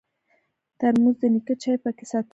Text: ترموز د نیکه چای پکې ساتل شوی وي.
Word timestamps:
ترموز 0.79 1.15
د 1.21 1.23
نیکه 1.33 1.53
چای 1.61 1.77
پکې 1.83 2.05
ساتل 2.11 2.19
شوی 2.19 2.27
وي. 2.29 2.29